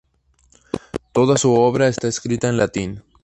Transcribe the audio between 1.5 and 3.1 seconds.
obra está escrita en latín.